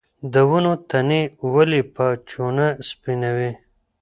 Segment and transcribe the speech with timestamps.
[0.33, 1.21] د ونو تنې
[1.53, 3.51] ولې په چونه سپینوي؟